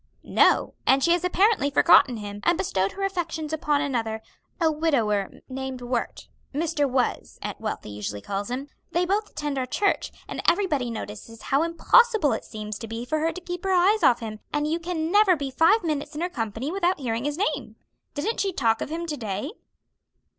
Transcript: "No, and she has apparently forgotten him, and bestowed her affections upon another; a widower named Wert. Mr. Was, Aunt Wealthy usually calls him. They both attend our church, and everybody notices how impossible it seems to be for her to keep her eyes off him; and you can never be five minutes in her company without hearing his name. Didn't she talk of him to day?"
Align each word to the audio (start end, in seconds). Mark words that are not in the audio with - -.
"No, 0.23 0.73
and 0.87 1.03
she 1.03 1.11
has 1.11 1.23
apparently 1.23 1.69
forgotten 1.69 2.17
him, 2.17 2.39
and 2.43 2.57
bestowed 2.57 2.93
her 2.93 3.03
affections 3.03 3.53
upon 3.53 3.81
another; 3.81 4.23
a 4.59 4.71
widower 4.71 5.29
named 5.47 5.79
Wert. 5.83 6.27
Mr. 6.55 6.89
Was, 6.89 7.37
Aunt 7.43 7.61
Wealthy 7.61 7.91
usually 7.91 8.19
calls 8.19 8.49
him. 8.49 8.67
They 8.93 9.05
both 9.05 9.29
attend 9.29 9.59
our 9.59 9.67
church, 9.67 10.11
and 10.27 10.41
everybody 10.49 10.89
notices 10.89 11.39
how 11.43 11.61
impossible 11.61 12.33
it 12.33 12.45
seems 12.45 12.79
to 12.79 12.87
be 12.87 13.05
for 13.05 13.19
her 13.19 13.31
to 13.31 13.41
keep 13.41 13.63
her 13.63 13.73
eyes 13.73 14.01
off 14.01 14.21
him; 14.21 14.39
and 14.51 14.65
you 14.67 14.79
can 14.79 15.11
never 15.11 15.35
be 15.35 15.51
five 15.51 15.83
minutes 15.83 16.15
in 16.15 16.21
her 16.21 16.29
company 16.29 16.71
without 16.71 16.99
hearing 16.99 17.25
his 17.25 17.37
name. 17.37 17.75
Didn't 18.15 18.39
she 18.39 18.51
talk 18.51 18.81
of 18.81 18.89
him 18.89 19.05
to 19.05 19.17
day?" 19.17 19.51